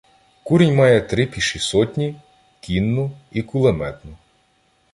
Курінь 0.43 0.75
має 0.75 1.01
три 1.01 1.25
піші 1.25 1.59
сотні, 1.59 2.15
кінну 2.59 3.11
і 3.31 3.41
кулеметну. 3.41 4.17